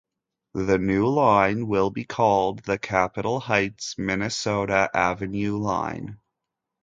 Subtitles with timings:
[0.55, 6.17] The new line will be called the Capitol Heights–Minnesota Avenue Line.